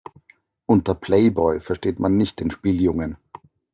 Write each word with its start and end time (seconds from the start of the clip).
Unter 0.65 0.95
Playboy 0.95 1.59
versteht 1.59 1.99
man 1.99 2.17
nicht 2.17 2.39
den 2.39 2.49
Spieljungen. 2.49 3.17